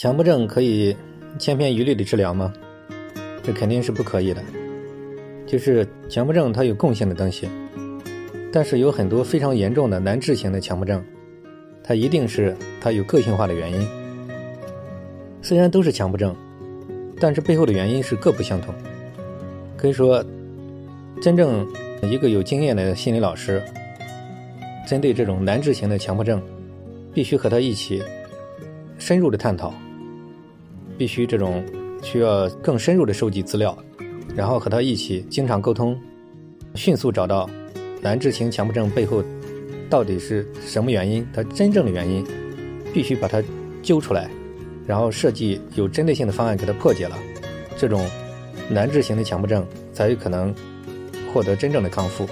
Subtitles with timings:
[0.00, 0.96] 强迫症可以
[1.38, 2.50] 千篇一律的治疗吗？
[3.42, 4.42] 这肯定是不可以的。
[5.46, 7.46] 就是强迫症它有共性的东西，
[8.50, 11.04] 但是有很多非常严重的难治型的强迫症，
[11.84, 13.86] 它一定是它有个性化的原因。
[15.42, 16.34] 虽然都是强迫症，
[17.20, 18.74] 但是背后的原因是各不相同。
[19.76, 20.24] 可以说，
[21.20, 21.68] 真正
[22.04, 23.62] 一个有经验的心理老师，
[24.88, 26.42] 针对这种难治型的强迫症，
[27.12, 28.02] 必须和他一起
[28.98, 29.74] 深入的探讨，
[31.00, 31.64] 必须这种
[32.02, 33.74] 需要更深入的收集资料。
[34.36, 35.98] 然后和他一起经常沟通，
[36.74, 37.48] 迅速找到
[38.02, 39.24] 难治型强迫症背后
[39.88, 42.22] 到底是什么原因，它真正的原因，
[42.92, 43.42] 必须把它
[43.82, 44.30] 揪出来，
[44.86, 47.16] 然后设计有针对性的方案给它破解了，
[47.78, 48.06] 这种
[48.68, 50.54] 难治型的强迫症才有可能
[51.32, 52.28] 获得真正的康复。